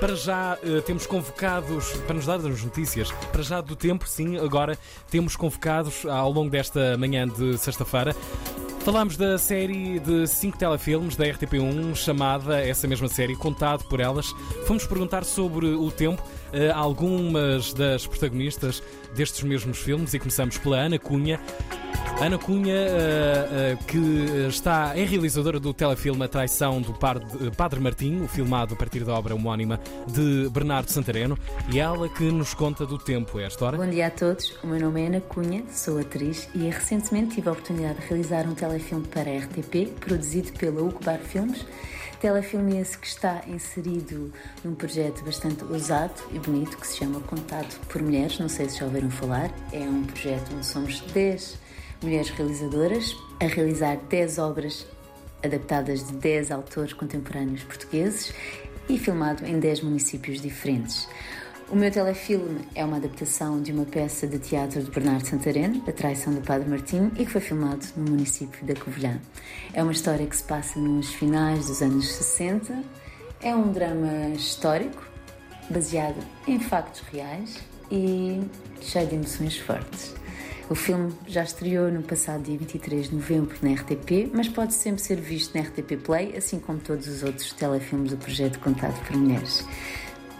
Para 0.00 0.14
já 0.14 0.56
uh, 0.62 0.80
temos 0.82 1.06
convocados, 1.06 1.90
para 2.06 2.14
nos 2.14 2.24
dar 2.24 2.36
as 2.36 2.62
notícias, 2.62 3.10
para 3.32 3.42
já 3.42 3.60
do 3.60 3.74
tempo, 3.74 4.08
sim, 4.08 4.36
agora 4.38 4.78
temos 5.10 5.34
convocados 5.34 6.06
ao 6.06 6.30
longo 6.30 6.48
desta 6.48 6.96
manhã 6.96 7.26
de 7.26 7.58
sexta-feira. 7.58 8.14
Falámos 8.84 9.16
da 9.16 9.36
série 9.36 9.98
de 9.98 10.26
cinco 10.28 10.56
telefilmes 10.56 11.16
da 11.16 11.26
RTP1, 11.26 11.96
chamada 11.96 12.60
essa 12.60 12.86
mesma 12.86 13.08
série, 13.08 13.34
contado 13.34 13.84
por 13.84 13.98
elas. 13.98 14.32
Fomos 14.66 14.86
perguntar 14.86 15.24
sobre 15.24 15.66
o 15.66 15.90
tempo 15.90 16.22
a 16.72 16.78
algumas 16.78 17.74
das 17.74 18.06
protagonistas 18.06 18.82
destes 19.14 19.42
mesmos 19.42 19.78
filmes 19.78 20.14
e 20.14 20.18
começamos 20.18 20.56
pela 20.58 20.78
Ana 20.78 20.98
Cunha. 20.98 21.40
Ana 22.20 22.36
Cunha, 22.36 22.74
uh, 22.74 23.74
uh, 23.74 23.84
que 23.84 24.48
está, 24.48 24.92
é 24.96 25.04
realizadora 25.04 25.60
do 25.60 25.72
telefilme 25.72 26.24
A 26.24 26.28
Traição 26.28 26.82
do 26.82 26.92
Padre 26.92 27.78
Martim, 27.78 28.26
filmado 28.26 28.74
a 28.74 28.76
partir 28.76 29.04
da 29.04 29.14
obra 29.14 29.36
homónima 29.36 29.78
de 30.04 30.48
Bernardo 30.50 30.90
Santareno, 30.90 31.38
e 31.72 31.78
ela 31.78 32.08
que 32.08 32.24
nos 32.24 32.54
conta 32.54 32.84
do 32.84 32.98
tempo 32.98 33.38
a 33.38 33.42
esta 33.42 33.64
hora. 33.64 33.76
Bom 33.76 33.88
dia 33.88 34.08
a 34.08 34.10
todos, 34.10 34.52
o 34.64 34.66
meu 34.66 34.80
nome 34.80 35.02
é 35.02 35.06
Ana 35.06 35.20
Cunha, 35.20 35.62
sou 35.70 36.00
atriz 36.00 36.48
e 36.56 36.68
recentemente 36.68 37.36
tive 37.36 37.50
a 37.50 37.52
oportunidade 37.52 38.00
de 38.00 38.06
realizar 38.08 38.48
um 38.48 38.54
telefilme 38.54 39.06
para 39.06 39.30
a 39.30 39.38
RTP, 39.38 39.88
produzido 40.00 40.52
pela 40.58 40.82
Ucubar 40.82 41.20
Filmes. 41.20 41.64
Telefilme 42.20 42.80
esse 42.80 42.98
que 42.98 43.06
está 43.06 43.42
inserido 43.46 44.32
num 44.64 44.74
projeto 44.74 45.24
bastante 45.24 45.62
ousado 45.62 46.20
e 46.32 46.40
bonito 46.40 46.76
que 46.78 46.86
se 46.88 46.96
chama 46.96 47.20
Contado 47.20 47.78
por 47.86 48.02
Mulheres, 48.02 48.40
não 48.40 48.48
sei 48.48 48.68
se 48.68 48.80
já 48.80 48.86
ouviram 48.86 49.08
falar. 49.08 49.52
É 49.72 49.78
um 49.78 50.02
projeto 50.02 50.52
onde 50.52 50.66
somos 50.66 51.00
10 51.12 51.68
mulheres 52.02 52.30
realizadoras 52.30 53.16
a 53.40 53.46
realizar 53.46 53.96
10 54.08 54.38
obras 54.38 54.86
adaptadas 55.42 56.06
de 56.06 56.12
10 56.14 56.50
autores 56.50 56.92
contemporâneos 56.92 57.62
portugueses 57.62 58.32
e 58.88 58.98
filmado 58.98 59.44
em 59.46 59.58
10 59.58 59.82
municípios 59.82 60.40
diferentes. 60.40 61.08
O 61.70 61.76
meu 61.76 61.90
telefilme 61.90 62.66
é 62.74 62.82
uma 62.82 62.96
adaptação 62.96 63.60
de 63.60 63.72
uma 63.72 63.84
peça 63.84 64.26
de 64.26 64.38
teatro 64.38 64.82
de 64.82 64.90
Bernardo 64.90 65.26
Santareno, 65.26 65.82
A 65.86 65.92
Traição 65.92 66.32
do 66.32 66.40
Padre 66.40 66.66
Martim, 66.66 67.10
e 67.14 67.26
que 67.26 67.30
foi 67.30 67.42
filmado 67.42 67.84
no 67.94 68.10
município 68.10 68.64
da 68.66 68.74
Covilhã. 68.74 69.20
É 69.74 69.82
uma 69.82 69.92
história 69.92 70.26
que 70.26 70.34
se 70.34 70.44
passa 70.44 70.78
nos 70.78 71.12
finais 71.12 71.66
dos 71.66 71.82
anos 71.82 72.08
60. 72.10 72.82
É 73.42 73.54
um 73.54 73.70
drama 73.70 74.30
histórico, 74.30 75.06
baseado 75.68 76.16
em 76.46 76.58
factos 76.58 77.02
reais 77.12 77.58
e 77.90 78.40
cheio 78.80 79.06
de 79.06 79.16
emoções 79.16 79.58
fortes. 79.58 80.14
O 80.70 80.74
filme 80.74 81.14
já 81.26 81.42
estreou 81.42 81.90
no 81.90 82.02
passado 82.02 82.42
dia 82.42 82.58
23 82.58 83.08
de 83.08 83.14
novembro 83.14 83.56
na 83.62 83.72
RTP, 83.72 84.30
mas 84.34 84.48
pode 84.48 84.74
sempre 84.74 85.00
ser 85.00 85.16
visto 85.18 85.56
na 85.56 85.62
RTP 85.62 85.96
Play, 86.04 86.36
assim 86.36 86.60
como 86.60 86.78
todos 86.78 87.08
os 87.08 87.22
outros 87.22 87.54
telefilmes 87.54 88.10
do 88.10 88.18
projeto 88.18 88.58
Contado 88.58 88.94
por 89.06 89.16
Mulheres. 89.16 89.64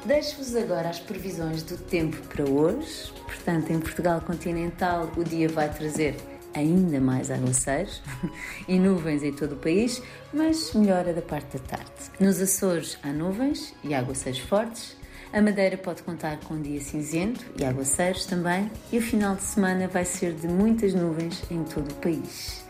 Deixo-vos 0.05 0.55
agora 0.55 0.91
as 0.91 1.01
previsões 1.01 1.63
do 1.63 1.79
tempo 1.79 2.19
para 2.29 2.45
hoje. 2.45 3.11
Portanto, 3.25 3.73
em 3.73 3.81
Portugal 3.81 4.21
continental, 4.21 5.11
o 5.17 5.25
dia 5.25 5.49
vai 5.49 5.73
trazer 5.73 6.15
ainda 6.55 7.01
mais 7.01 7.31
aguaceiros 7.31 8.03
e 8.69 8.79
nuvens 8.79 9.23
em 9.23 9.33
todo 9.33 9.53
o 9.53 9.57
país, 9.57 10.03
mas 10.33 10.75
melhora 10.75 11.15
da 11.15 11.23
parte 11.23 11.57
da 11.57 11.65
tarde. 11.65 11.91
Nos 12.21 12.39
Açores 12.39 12.99
há 13.03 13.09
nuvens 13.09 13.75
e 13.83 13.95
aguaceiros 13.95 14.41
fortes, 14.41 14.95
a 15.33 15.41
Madeira 15.43 15.77
pode 15.77 16.03
contar 16.03 16.39
com 16.41 16.55
um 16.55 16.63
dia 16.63 16.81
cinzento 16.81 17.45
e 17.59 17.65
aguaceiros 17.65 18.27
também, 18.27 18.71
e 18.93 18.99
o 18.99 19.03
final 19.03 19.37
de 19.37 19.43
semana 19.43 19.89
vai 19.89 20.05
ser 20.05 20.33
de 20.33 20.49
muitas 20.49 20.95
nuvens 20.95 21.43
em 21.51 21.65
todo 21.65 21.91
o 21.91 21.95
país. 21.97 22.65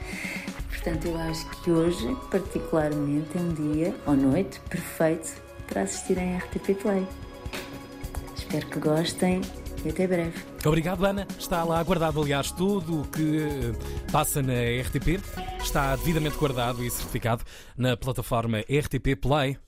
Portanto, 0.68 1.06
eu 1.06 1.18
acho 1.18 1.48
que 1.62 1.70
hoje, 1.70 2.16
particularmente, 2.30 3.36
é 3.36 3.40
um 3.40 3.52
dia 3.52 3.94
ou 4.06 4.14
noite 4.14 4.60
perfeito 4.68 5.34
para 5.66 5.82
assistirem 5.82 6.34
a 6.34 6.38
RTP 6.38 6.74
Play. 6.80 7.06
Espero 8.36 8.66
que 8.66 8.78
gostem 8.78 9.42
e 9.84 9.90
até 9.90 10.06
breve. 10.06 10.34
Obrigado, 10.64 11.04
Ana. 11.04 11.26
Está 11.38 11.62
lá 11.64 11.82
guardado, 11.82 12.20
aliás, 12.20 12.50
tudo 12.50 13.02
o 13.02 13.04
que 13.06 13.38
eh, 13.40 14.10
passa 14.10 14.42
na 14.42 14.54
RTP 14.82 15.20
está 15.60 15.94
devidamente 15.96 16.36
guardado 16.36 16.84
e 16.84 16.90
certificado 16.90 17.44
na 17.76 17.96
plataforma 17.96 18.60
RTP 18.60 19.16
Play. 19.20 19.58